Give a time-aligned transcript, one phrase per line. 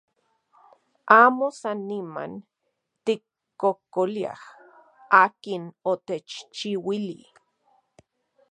[1.21, 2.33] Amo san niman
[3.05, 4.41] tikkokoliaj
[5.23, 7.17] akin otechchiuili.